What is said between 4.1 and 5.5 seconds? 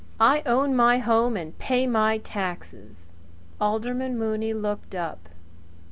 Mooney looked up.